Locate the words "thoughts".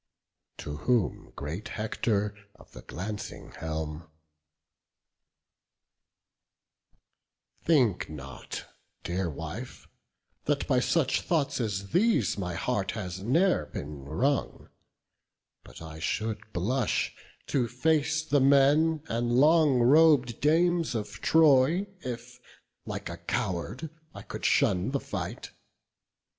11.21-11.59